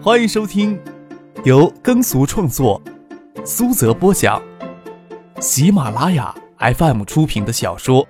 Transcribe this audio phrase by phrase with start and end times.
[0.00, 0.80] 欢迎收听
[1.44, 2.80] 由耕俗创作、
[3.44, 4.40] 苏泽播讲、
[5.40, 8.06] 喜马拉雅 FM 出品的小说《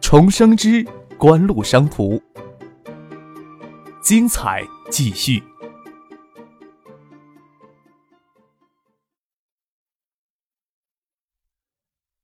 [0.00, 0.84] 重生之
[1.16, 2.14] 官路商途》，
[4.02, 5.40] 精彩继续，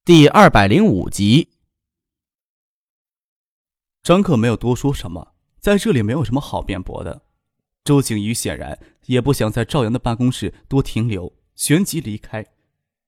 [0.04, 1.48] 第二百零五集。
[4.02, 7.23] 张克没有多说什么，在这里没有什么好辩驳的。
[7.84, 12.46] 周景瑜显然也不想在赵阳的办公室多停留，旋即离开。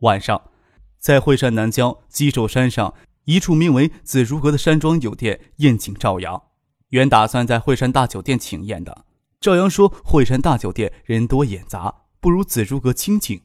[0.01, 0.51] 晚上，
[0.99, 2.95] 在惠山南郊鸡首山上
[3.25, 6.43] 一处名为“紫竹阁”的山庄酒店宴请赵阳。
[6.91, 9.07] 原打算在惠山大酒店请宴的，
[9.41, 13.41] 赵阳说惠山大酒店人多眼杂，不如紫竹阁清静。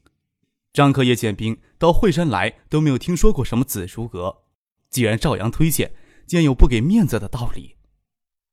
[0.73, 4.43] 张克、叶建兵到惠山来都没有听说过什么紫竹阁，
[4.89, 5.93] 既然赵阳推荐。
[6.27, 7.75] 见有不给面子的道理，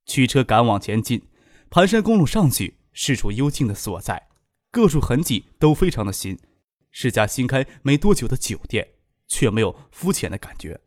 [0.04, 1.29] 驱车赶往前进。
[1.71, 4.29] 盘山公路上去是处幽静的所在，
[4.71, 6.38] 各处痕迹都非常的新，
[6.91, 8.88] 是家新开没多久的酒店，
[9.27, 10.80] 却没有肤浅的感觉，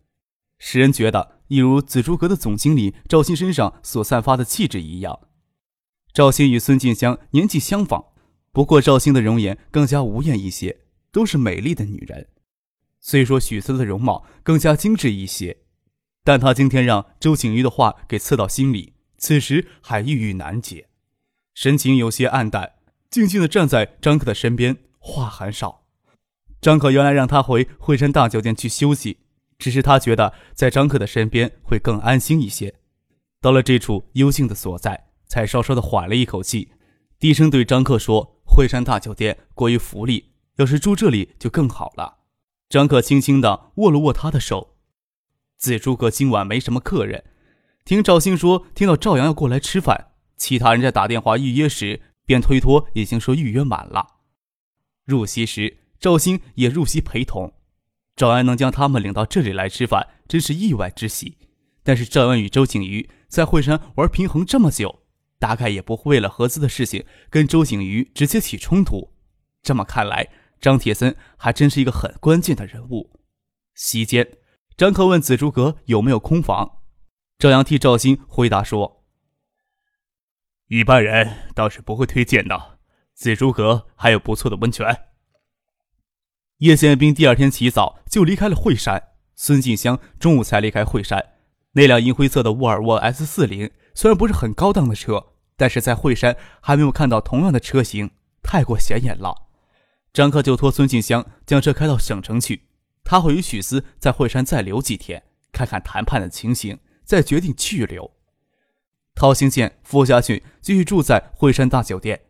[0.57, 5.19] 使人觉得一如紫竹阁的总经理赵鑫身上所散发的气质一样。
[6.13, 8.05] 赵鑫与孙静香年纪相仿，
[8.51, 12.27] 不过赵鑫的容颜更加无艳一些，都是美丽的女人。
[12.99, 15.57] 虽说许思的容貌更加精致一些。
[16.23, 20.87] 但他今天让周景瑜的话给刺到心里，此时还郁郁难解，
[21.53, 22.73] 神情有些黯淡，
[23.11, 25.83] 静静的站在张可的身边，话很少。
[26.59, 29.19] 张可原来让他回惠山大酒店去休息，
[29.59, 32.73] 只是他觉得在张可的身边会更安心一些。
[33.39, 36.73] 到了这处幽静的所在，才稍稍的缓了一口气，
[37.19, 42.17] 低声对张克说：“惠山大酒店过于福利，要是住这里就更好了。”
[42.69, 44.77] 张克轻轻的握了握他的手。
[45.59, 47.23] 紫竹阁今晚没什么客人，
[47.83, 54.07] 听赵兴说，听到赵阳要过来吃饭，其他人在打电话预约时便推脱，已经说预约满了。
[55.03, 57.53] 入席时，赵兴也入席陪同。
[58.15, 61.37] 赵安能将他们领到这里来吃饭，真是意外之喜。
[61.83, 65.01] 但是赵安与周景瑜在惠山玩平衡这么久，
[65.39, 69.13] 大概也不会为了合资的事情跟周景瑜直接起冲突。
[69.63, 70.29] 这么看来，
[70.61, 73.19] 张铁森还真是一个很关键的人物。
[73.73, 74.37] 席间。
[74.77, 76.79] 张克问紫竹阁有没有空房，
[77.41, 79.03] 赵阳替赵鑫回答说
[80.69, 82.77] ：“一般人倒是不会推荐的。
[83.15, 85.05] 紫竹阁还有不错的温泉。”
[86.57, 89.01] 叶宪兵第二天起早就离开了惠山，
[89.33, 91.31] 孙静香中午才离开惠山。
[91.71, 98.11] 那辆银灰色的沃尔沃 S 四零虽然不是很高档的车，但是在惠山还没有看到同样的车型，
[98.43, 99.47] 太过显眼了。
[100.13, 102.67] 张克就托孙静香将车开到省城去。
[103.03, 108.11] 他会与许思在惠山再留几天，看看谈判的情形，再决定去留。
[109.13, 112.21] 陶兴建、傅家俊继续住在惠山大酒店，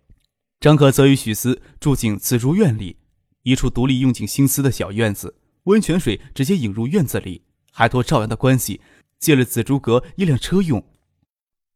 [0.59, 2.97] 张可则与许思住进紫竹院里，
[3.43, 8.81] 一处独立用尽心思的小院子，温泉水直接引入院子里，还托赵阳的关系
[9.19, 10.83] 借了紫竹阁一辆车用。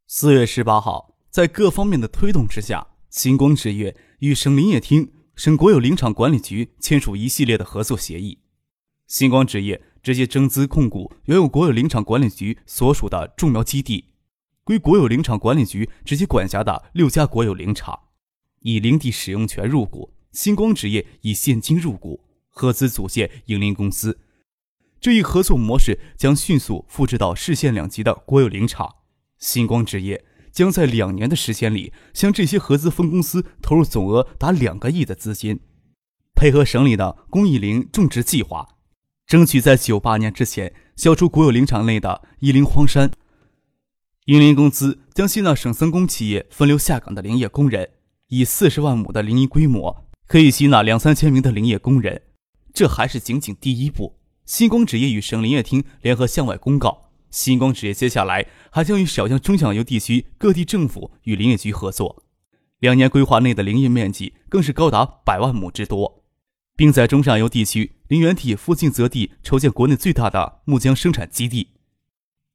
[0.07, 8.39] 四月十八号，在各方面的推动之下，星光纸业与省林业厅、省国有林场管理局签署一系列的合作协议。
[9.07, 14.11] 星光纸业直接增资控股原有国有林场管理局所属的种苗基地，
[14.63, 18.01] 归国有林场管理局直接管辖的六家国有林场，
[18.59, 20.13] 以林地使用权入股。
[20.31, 24.19] 星光纸业以现金入股，合资组建营林公司。
[25.01, 28.97] 这一合作模式将迅速复制到市县两级的国有林场。
[29.39, 35.61] 星光纸业将在两年的时间里，向这些合资分公司投入总额达两个亿的资金，
[36.35, 38.74] 配合省里的公益林种植计划。
[39.27, 43.11] 争取在九八年之前消除国有林场内的一林荒山。
[44.25, 47.89] 营林公司将吸纳省森工企业分流下岗的林业工人，
[48.29, 52.23] 以四十万亩的林荫规模，可以吸纳两三千名的林业工人。
[52.73, 54.17] 这还是仅仅第一步。
[54.45, 62.23] 星光纸业与省林业厅联合向外公告，星光纸业接下来还将与小江中下游地区各地政府与林业局合作，
[62.79, 66.24] 两年规划内的林业面积更是高达百万亩之多。
[66.75, 71.71] 并在中上游地区林园体附近择地筹建国内最大的木浆生产基地。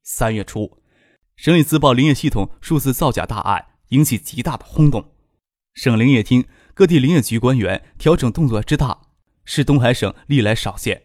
[0.03, 0.77] 三月初，
[1.35, 5.13] 省里自曝林业系统数字造假大案，引起极大的轰动。
[5.73, 8.99] 省林业厅、各地林业局官员调整动作之大，
[9.45, 11.03] 是东海省历来少见。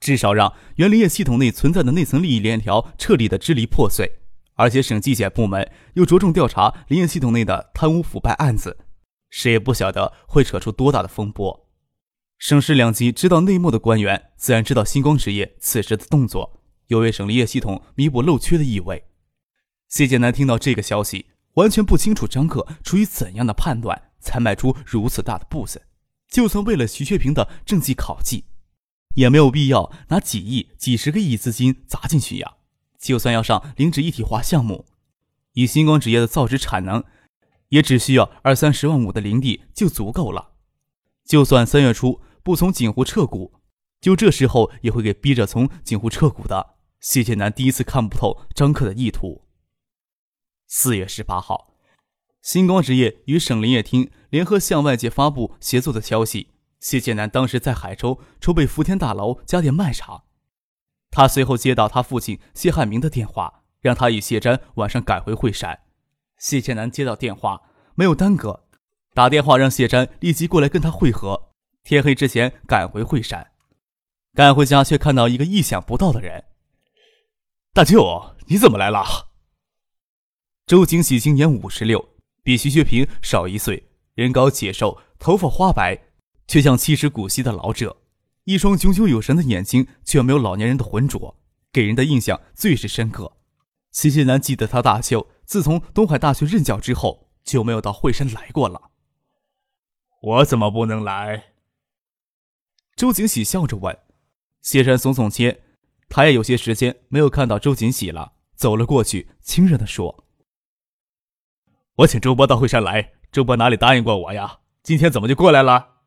[0.00, 4.12] 至少让原林业系统内存在的那层利益链条彻底的支离破碎。
[4.54, 8.76] 而且省纪检部门又着重调查林业系统内的贪污腐败案子，
[9.30, 11.67] 谁也不晓得会扯出多大的风波。
[12.38, 19.04] 省市两级知道内幕的官员，自然知道星光纸业此时的动作有为省林业系统弥补漏缺的意味。
[19.88, 25.82] 谢建南听到这个消息，完全不清楚张克出于怎样的判断，才迈出如此大的步子。
[26.30, 28.44] 就算为了徐学平的政绩考绩，
[29.16, 32.54] 也没有必要拿几亿、几十个亿资金砸进去呀。
[33.00, 34.86] 就算要上零脂一体化项目，
[35.54, 37.02] 以星光纸业的造纸产能，
[37.70, 40.52] 也只需要二三十万亩的林地就足够了。
[41.24, 43.52] 就算三月初不从锦湖撤股，
[44.00, 46.76] 就这时候也会给逼着从锦湖撤股的。
[46.98, 49.44] 谢剑南第一次看不透张克的意图。
[50.66, 51.74] 四月十八号，
[52.40, 56.54] 星光纸业与省林业厅联合向外界发布协作的消息。
[56.80, 60.24] 谢剑南当时在海州筹备福田大楼家电卖场。
[61.10, 65.80] 他随后接到他父亲谢汉明的电话，让他与谢瞻晚上赶回惠山。
[66.38, 67.60] 谢剑南接到电话，
[67.94, 68.64] 没有耽搁，
[69.12, 71.47] 打电话让谢瞻立即过来跟他会合，
[71.88, 73.52] 天黑之前赶回惠山。
[74.34, 76.44] 赶回家却看到一个意想不到的人。
[77.72, 79.30] 大舅，你怎么来了？
[80.66, 82.10] 周景喜今年五十六，
[82.42, 85.98] 比徐学平少一岁，人高且瘦，头发花白，
[86.46, 87.96] 却像七十古稀的老者。
[88.44, 91.38] 一双炯炯有神的眼睛，却没有老年人的浑浊，
[91.72, 93.38] 给人的印象最是深刻。
[93.92, 98.90] 谢谢南记得他大舅自从东海大学任教之后，就没有到惠山来过了。
[100.20, 101.54] 我怎么不能来？
[102.98, 103.96] 周景喜笑着问。
[104.60, 105.60] 谢山耸耸肩，
[106.08, 110.24] 他也有些时间没有看到周景喜了，走了过去，亲热的说
[111.98, 114.58] ：“我请周伯到惠山来，周伯哪里答应过我呀？
[114.82, 116.00] 今天怎么就过来了？”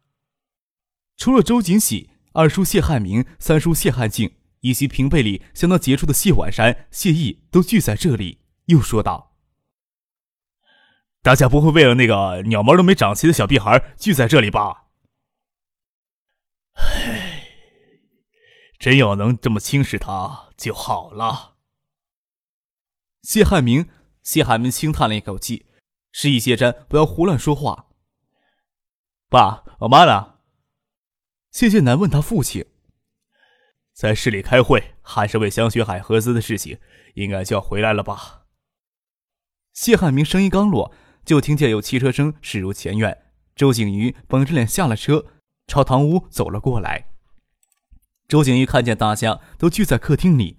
[1.15, 2.09] 除了周景喜。
[2.33, 8.39] 二叔谢汉明，三叔谢汉敬，以及平辈里相当杰出的谢婉山、谢毅都聚在这里。
[8.67, 9.35] 又说道
[11.21, 14.80] ：“大家不会为了那个鸟毛都没长齐的小屁孩聚在这里吧？”
[16.81, 17.47] 唉，
[18.79, 21.57] 真要能这么轻视他就好了。
[23.21, 23.87] 谢汉明，
[24.23, 25.67] 谢汉明轻叹了一口气，
[26.11, 27.87] 示意谢瞻不要胡乱说话。
[29.29, 30.39] 爸，我妈呢？
[31.51, 32.65] 谢剑南问他父亲
[33.93, 36.79] ：“在市里开会，还是为香雪海合资的事情，
[37.13, 38.45] 应该就要回来了吧？”
[39.71, 40.93] 谢汉明声音刚落，
[41.23, 43.25] 就听见有汽车声驶入前院。
[43.55, 45.27] 周景瑜绷着脸下了车，
[45.71, 47.05] 朝堂屋走了过来。
[48.27, 50.57] 周景瑜看见大家都聚在客厅里，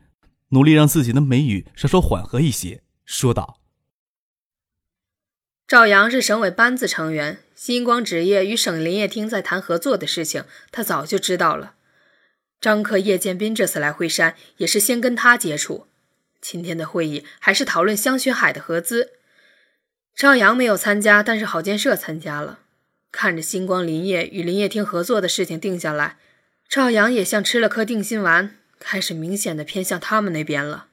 [0.49, 3.61] 努力让自己的眉宇稍稍缓和一些，说道
[5.69, 11.75] ：“赵阳是省委班子成员。”星光纸业与省林业厅在谈合作的事情，他早就知道了。
[12.59, 15.87] 张克、叶建斌这次来惠山，也是先跟他接触。
[16.41, 19.12] 今天的会议还是讨论香雪海的合资。
[20.14, 22.61] 赵阳没有参加，但是郝建设参加了。
[23.12, 26.17] 看着星光林业与林业厅合作的事情定下来，
[26.69, 30.88] 赵阳也像吃了颗定心丸，开始明显的偏向他们那边了。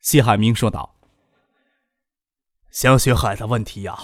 [0.00, 0.96] 谢海明说道
[2.70, 3.98] ：“香雪海的问题呀。”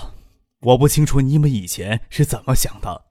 [0.60, 3.04] 我不清楚你们以前是怎么想的，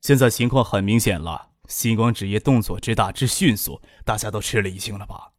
[0.00, 1.48] 现在情况很明显了。
[1.66, 5.32] 星光纸业动作之大之迅速，大家都吃了一惊了吧？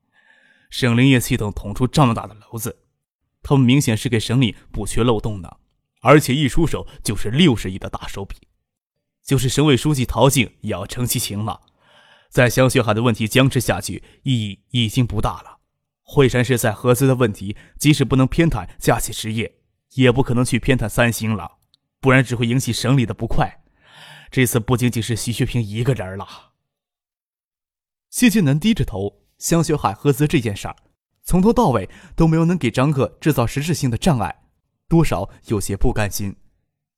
[0.69, 2.79] 省林业系统捅出这么大的娄子，
[3.41, 5.57] 他们明显是给省里补缺漏洞的，
[5.99, 8.35] 而且一出手就是六十亿的大手笔。
[9.23, 11.61] 就是省委书记陶静也要成其情了。
[12.29, 15.59] 在香雪海的问题僵持下去，意义已经不大了。
[16.01, 19.55] 惠山市在合资的问题，即使不能偏袒佳企实业。
[19.95, 21.57] 也不可能去偏袒三星了，
[21.99, 23.63] 不然只会引起省里的不快。
[24.29, 26.51] 这次不仅仅是徐学平一个人了。
[28.11, 30.75] 谢晋南低着头，香雪海合资这件事儿，
[31.23, 34.43] 从头到尾都没有能给张克制造实质性的障碍，
[34.89, 36.35] 多少有些不甘心。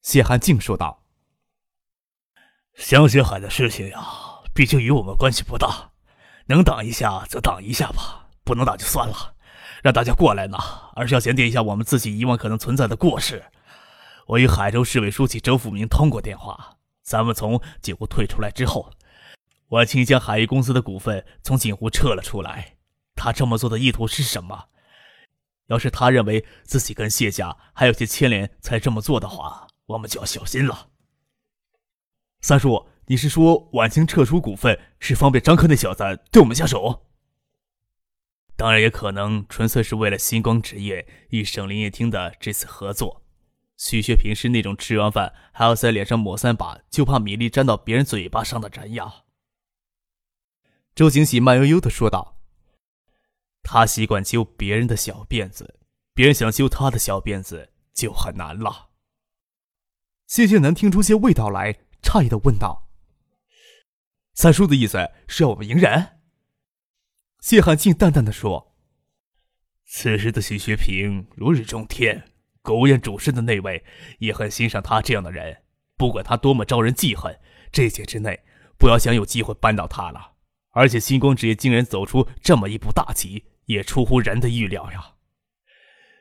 [0.02, 1.04] 谢汉静说道
[2.74, 4.00] ：“香雪海的事情呀，
[4.54, 5.92] 毕竟与我们关系不大，
[6.48, 9.36] 能挡一下则挡一下吧，不能挡就算了。”
[9.84, 10.58] 让大家过来呢，
[10.94, 13.44] 而是要检点一下我们自己以往可能存在的过失。
[14.28, 18.92] 我与海州市委书记周富明通过电话，咱们从锦湖退出来之后，
[19.68, 22.78] 我亲将海域公司的股份从锦湖撤了出来。
[23.16, 24.66] 他这么做的意图是什么？
[25.72, 30.90] 要是他认为自己跟谢家还有些牵连才这么做的话，我们就要小心了。
[32.42, 37.08] 三叔，你是说晚清撤出股份是方便张克那小子对我们下手？
[38.58, 43.24] 当然也可能纯粹是为了星光纸业与省林业厅的这次合作。
[43.78, 49.24] 徐学平是那种吃完饭还要在脸上抹三把，就怕米粒沾到别人嘴巴上的人呀。
[50.94, 52.36] 周景喜慢悠悠的说道
[53.74, 55.80] ：“他习惯揪别人的小辫子，
[56.14, 58.90] 别人想揪他的小辫子就很难了。”
[60.28, 62.90] 谢剑南听出些味道来，诧异的问道
[64.36, 66.18] ：“三叔的意思是要我们迎人？”
[67.40, 68.76] 谢汉庆淡淡的说
[69.88, 72.30] ：“此时的许学平如日中天，
[72.62, 73.86] 狗眼主事的那位
[74.20, 75.64] 也很欣赏他这样的人。
[75.96, 77.40] 不管他多么招人记恨，
[77.72, 78.44] 这届之内
[78.78, 80.34] 不要想有机会扳倒他了。
[80.72, 85.14] 而且星光职业竟然走出这么一步大棋，也出乎人的预料呀。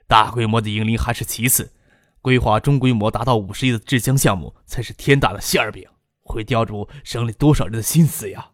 [0.07, 1.73] 大规模的盈利还是其次，
[2.21, 5.89] 规划中规模达到五十亿的制浆项目才是天大的馅饼，
[6.23, 8.51] 会吊住省里多少人的心思呀！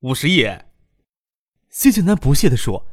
[0.00, 0.46] 五十亿，
[1.68, 2.86] 谢剑南不屑地说：“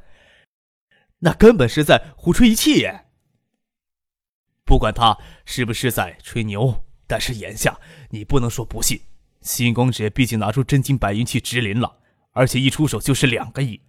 [1.19, 3.05] 那根本是在胡吹一气耶！
[4.65, 7.79] 不管他是不是在吹牛，但是眼下
[8.09, 8.99] 你不能说不信。
[9.41, 11.99] 星光职毕竟拿出真金白银去直林了，
[12.31, 13.79] 而且一出手就是两个亿，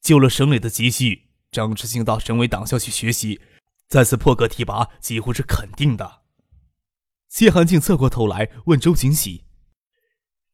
[0.00, 1.28] 救了省里的急需。
[1.50, 3.40] 张志兴到省委党校去学习，
[3.88, 6.20] 再次破格提拔几乎是肯定的。”
[7.28, 9.44] 谢寒静侧过头来问周景喜：“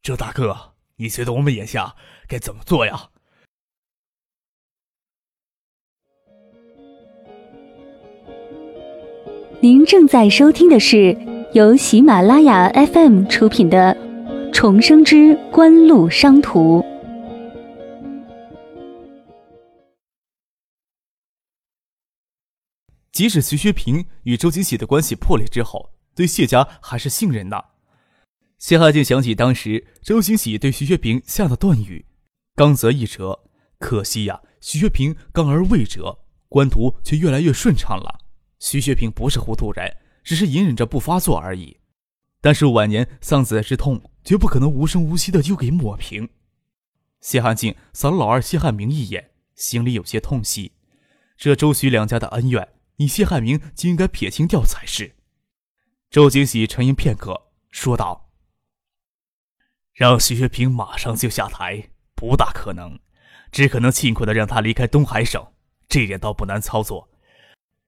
[0.01, 1.95] 周大哥。”你觉得我们眼下
[2.27, 3.09] 该怎么做呀？
[9.59, 11.15] 您正在收听的是
[11.53, 13.95] 由喜马拉雅 FM 出品的
[14.51, 16.81] 《重生之官路商途》。
[23.17, 27.65] 即使徐学平与周金喜的关系破裂之后，对谢家还是信任的。
[28.59, 32.05] 谢汉静想起当时周星喜对徐学平下的断语
[32.53, 33.39] ：“刚则易折，
[33.79, 38.19] 可惜呀，徐学平刚而未折，官途却越来越顺畅了。
[38.59, 41.77] 徐学平不是糊涂人，只是隐忍着不发作而已。
[42.39, 46.29] 但是晚年丧子之痛，绝不可能无声无息的又给抹平。”
[47.19, 50.73] 谢汉静扫了老二谢汉明一眼，心里有些痛惜。
[51.35, 55.15] 这周徐两家的恩怨，你谢汉明就应该撇清掉才是。
[56.09, 58.31] 周景喜沉吟片刻，说道。
[59.93, 62.99] 让徐学平马上就下台不大可能，
[63.51, 65.45] 只可能尽快的让他离开东海省，
[65.87, 67.09] 这点倒不难操作。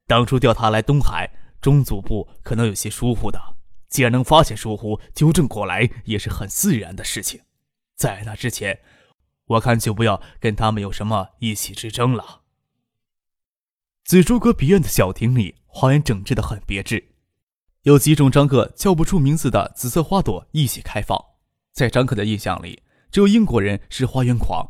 [0.06, 1.30] 当初调他来东海，
[1.62, 3.40] 中组部可能有些疏忽的，
[3.90, 7.42] 既然能发现疏忽，纠正过来也是很自然的事情。
[7.96, 8.80] 在那之前，
[9.46, 12.39] 我看就不要跟他们有什么一起之争了。
[14.10, 17.10] 紫竹阁别院的小亭里，花园整治的很别致，
[17.84, 21.24] 有几种张克叫不出名字的紫色花朵一起开放。
[21.74, 24.68] 在张克的印象里，只有英国人是花园狂，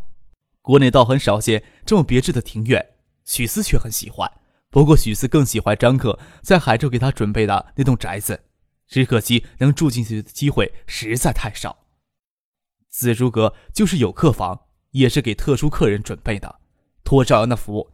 [0.62, 2.86] 国内倒很少见这么别致的庭院。
[3.24, 4.29] 许思却很喜欢，
[4.69, 8.43] 不过许思更喜欢张克在海州给他准备的那栋宅子，
[8.89, 11.86] 只可惜能住进去的机会实在太少。
[12.89, 16.60] 紫竹阁就是有客房，也是给特殊客人准备的，
[17.05, 17.89] 托赵阳的福。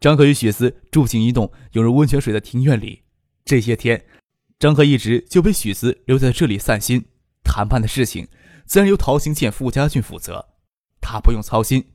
[0.00, 3.02] 张克与许思住进一栋涌入温泉水的庭院里。
[3.44, 4.04] 这些天，
[4.58, 7.06] 张克一直就被许思留在这里散心，
[7.44, 8.28] 谈判的事情。
[8.66, 10.48] 自然由陶行健、傅家俊负责，
[11.00, 11.92] 他不用操心。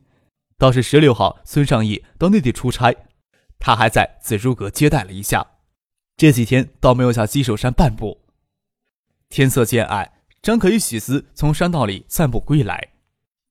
[0.58, 2.96] 倒是十六号，孙尚义到内地出差，
[3.60, 5.46] 他还在紫竹阁接待了一下。
[6.15, 8.22] 这几天倒没有下鸡首山半步。
[9.27, 12.93] 天色渐暗，张可与许思从山道里散步归来。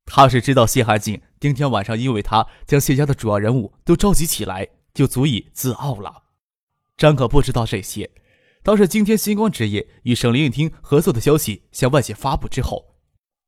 [0.06, 6.24] 他是知道谢汉进今天晚上因为他将谢家的主要人物都召集起来，就足以自傲了。
[6.98, 8.10] 张可不知道这些，
[8.62, 12.94] 倒是今天星光职业与省林业厅合作的消息向外界发布之后。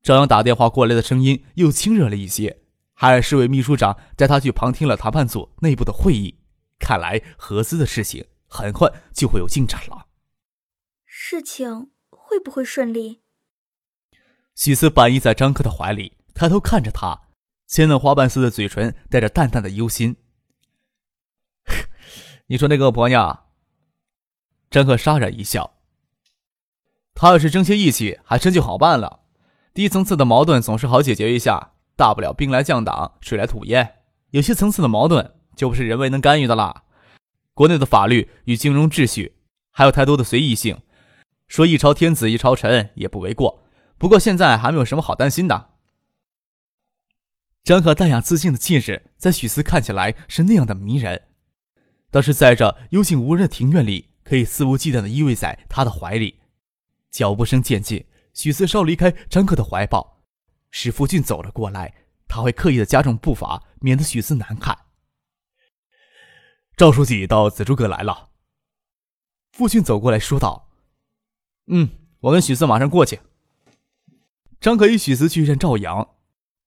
[0.03, 2.63] 张扬打电话过来的声音又亲热了一些。
[2.95, 6.39] 海尔市委秘书长带他去旁听了谈判组内部的会议，
[6.79, 10.07] 看来合资的事情很快就会有进展了。
[11.05, 13.21] 事情会不会顺利？
[14.55, 17.22] 许思半依在张克的怀里，抬头看着他，
[17.73, 20.17] 鲜嫩花瓣似的嘴唇带着淡淡的忧心。
[22.49, 23.45] 你说那个婆娘？
[24.71, 25.73] 张克沙然一笑。
[27.15, 29.21] 他要是争些义气，还真就好办了。
[29.73, 34.01] 低层次的矛盾总是好解决一下，大不了兵来将挡，水来土掩。
[34.33, 36.83] 有些层次的矛盾就不是人为能干预的啦。
[37.55, 39.39] 国内的法律与金融秩序
[39.71, 40.83] 还有太多的随意性，
[41.49, 43.63] 说一朝天子一朝臣也不为过。
[43.97, 45.71] 不过现在还没有什么好担心的。
[47.65, 51.29] 张可淡雅自信的气质，在许思看起来是那样的迷人。
[52.11, 56.41] 但是在这幽静无人的庭院里，可以肆无忌惮的依偎在他的怀里。
[57.11, 58.05] 脚步声渐近。
[58.35, 60.23] 许思稍离开张克的怀抱，
[60.71, 61.95] 史福俊走了过来，
[62.27, 64.87] 他会刻意的加重步伐，免得许思难看。
[66.75, 68.31] 赵书记到紫竹阁来了。
[69.53, 70.71] 傅俊走过来说道
[71.69, 71.91] ：“嗯，
[72.21, 73.21] 我跟许四马上过去。”
[74.59, 76.15] 张可与许四去见赵阳，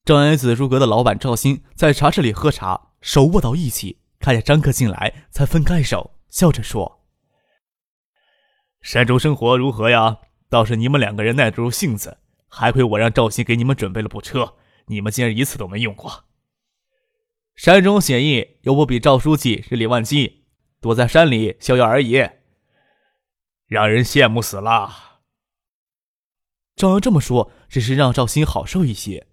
[0.05, 7.01] 赵安与紫竹阁的老板赵鑫在茶室里喝茶，手握到一起，看见张克进来，才分开手，笑着说
[8.81, 14.53] ：“山中生活如何呀？”倒是你们两个人耐得住性子，还亏我让赵鑫给你们准备了部车，
[14.85, 16.25] 你们竟然一次都没用过。
[17.55, 20.45] 山中险易，又不比赵书记日理万机，
[20.79, 22.29] 躲在山里逍遥而已，
[23.65, 25.21] 让人羡慕死了。
[26.75, 29.25] 赵阳这么说，只是让赵鑫好受一些。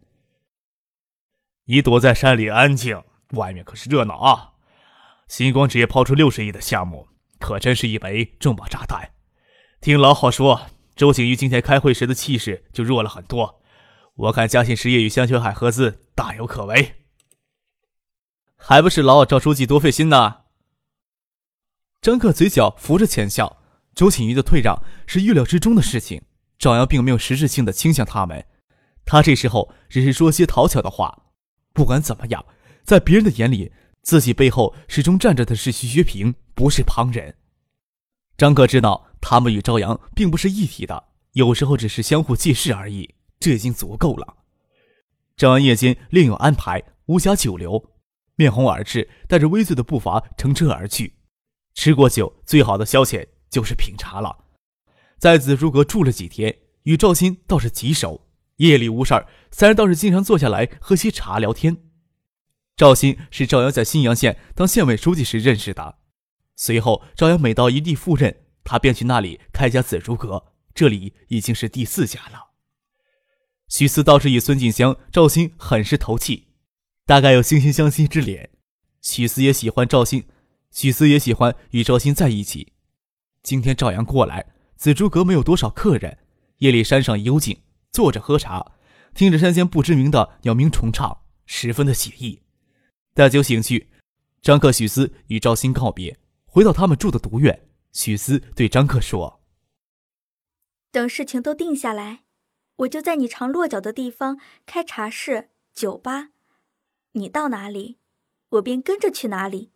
[1.66, 3.00] 你躲在山里安静，
[3.30, 4.54] 外面可是热闹啊！
[5.28, 9.12] 星光职业抛出六十亿的项目，可真是一枚重磅炸弹。
[9.80, 10.66] 听老郝说，
[10.96, 13.62] 周景瑜今天开会时的气势就弱了很多。
[14.14, 16.96] 我看嘉信实业与香雪海合资大有可为，
[18.56, 20.38] 还不是老赵书记多费心呢？
[22.00, 23.58] 张克嘴角浮着浅笑。
[23.94, 26.22] 周景瑜的退让是预料之中的事情。
[26.58, 28.46] 赵阳并没有实质性的倾向他们，
[29.04, 31.26] 他这时候只是说些讨巧的话。
[31.72, 32.44] 不管怎么样，
[32.84, 37.34] 在别人的眼里，自己背后始终站着的是徐学平，不是旁人。
[38.36, 44.36] 张克知道他们与朝阳并不是一体的，有时候只是相互借势而已，这已经足够了。
[45.36, 47.90] 朝阳夜间另有安排，无暇久留，
[48.36, 51.14] 面红耳赤，带着微醉的步伐乘车而去。
[51.74, 54.36] 吃过酒，最好的消遣就是品茶了。
[55.18, 58.26] 在紫竹阁住了几天，与赵鑫倒是极熟。
[58.56, 61.78] 夜里无事儿，三人倒是经常坐下来喝些茶聊天。
[62.76, 65.98] 赵鑫是赵阳在信阳县当县委书记时认识的，
[66.56, 72.50] 随后赵阳每到一地赴任，他便去那里开家紫竹阁，这里已经是第四家了。
[73.68, 76.48] 许思倒是与孙锦香、赵鑫很是投契，
[77.06, 78.50] 大概有惺惺相惜之脸。
[79.00, 80.24] 许思也喜欢赵鑫，
[80.70, 82.74] 许思也喜欢与赵鑫在一起。
[83.42, 84.46] 今天赵阳过来。
[84.74, 86.18] 紫竹阁没有多少客人，
[86.58, 87.60] 夜里山上幽静，
[87.92, 88.72] 坐着喝茶，
[89.14, 92.40] 听着山间不知名的鸟鸣虫唱，十分的写意。
[93.14, 93.90] 待酒醒去，
[94.40, 97.68] 张克、许思与赵鑫告别，回到他们住的独院。
[97.92, 99.42] 许思对张克说
[100.90, 102.24] ：“等事情都定下来，
[102.76, 106.30] 我就在你常落脚的地方开茶室、酒吧，
[107.12, 107.98] 你到哪里，
[108.48, 109.70] 我便跟着去哪里。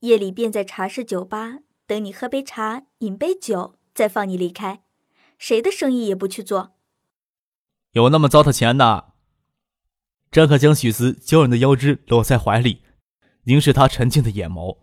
[0.00, 4.82] 夜里便在茶室、酒吧等你喝杯茶，饮杯酒。”再放你离开，
[5.36, 6.76] 谁的生意也不去做。
[7.92, 9.14] 有那么糟蹋钱的？
[10.30, 12.82] 张克将许思娇软的腰肢搂在怀里，
[13.44, 14.78] 凝视他沉静的眼眸。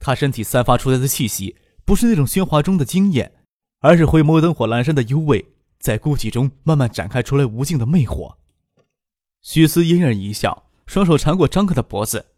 [0.00, 3.32] 他身体散发出来的气息，不是那种喧哗中的惊艳，
[3.78, 8.36] 而是灰眸灯火阑珊的幽味，在孤寂中慢慢展开出来无尽的魅惑。
[9.40, 12.32] 许思嫣然一笑，双手缠过张克的脖子。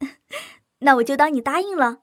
[0.80, 2.02] 那我就当你答应了。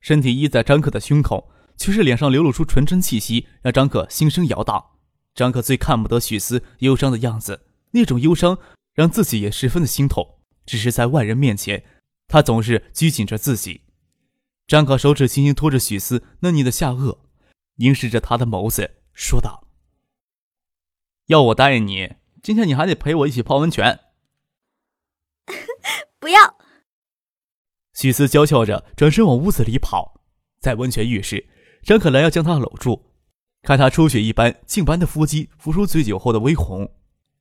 [0.00, 4.86] 身体依在张克的胸口，却是脸上流露出纯真气息，让张克心生摇荡。
[5.40, 8.58] 张可最看不得许思忧伤的样子，那种忧伤
[8.92, 10.36] 让自己也十分的心痛。
[10.66, 11.82] 只是在外人面前，
[12.28, 13.84] 他总是拘谨着自己。
[14.66, 17.20] 张可手指轻轻托着许思嫩腻的下颚，
[17.76, 19.66] 凝视着他的眸子，说道
[21.28, 23.98] ：“要我答应你，今天你还得陪我一起泡温泉。
[26.20, 26.58] ”不要。
[27.94, 30.20] 许思娇笑着转身往屋子里跑，
[30.60, 31.48] 在温泉浴室，
[31.82, 33.09] 张可兰要将她搂住，
[33.62, 36.90] 看他初雪一般净白的腹肌浮出醉酒后的微红，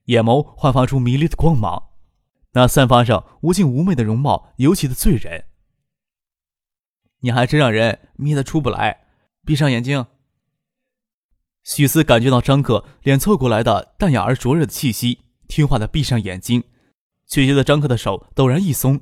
[0.06, 1.92] 眼眸焕发出迷离的光芒，
[2.54, 5.46] 那散发上无尽妩媚的容貌尤其的醉人。
[7.22, 9.06] 你还真让人迷得出不来，
[9.46, 10.06] 闭上眼睛。
[11.64, 16.64] 许思感觉到张克脸凑过来的淡雅而灼热的气息，听话的闭上眼睛，
[17.28, 19.02] 却觉得张克的手陡然一松。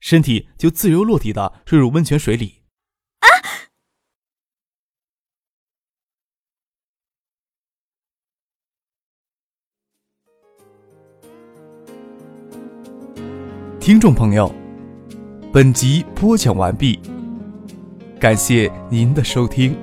[0.00, 2.57] 身体就自由落体的坠入温泉水里。
[13.88, 14.52] 听众朋友，
[15.50, 17.00] 本集播讲完毕，
[18.20, 19.74] 感谢您的收听。